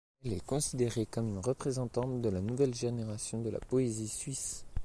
Elle 0.25 0.33
est 0.33 0.43
considérée 0.47 1.05
comme 1.05 1.29
une 1.29 1.37
représentante 1.37 2.21
de 2.23 2.29
la 2.29 2.41
nouvelle 2.41 2.73
génération 2.73 3.39
de 3.39 3.51
la 3.51 3.59
poésie 3.59 4.07
suisse. 4.07 4.65